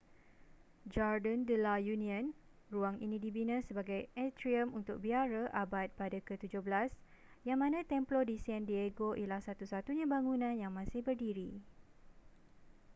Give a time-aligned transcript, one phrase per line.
[0.93, 2.25] jardín de la unión.
[2.75, 6.71] ruang ini dibina sebagai atrium untuk biara abad pada ke-17
[7.47, 11.49] yang mana templo de san diego ialah satu-satunya bangunan yang masih berdiri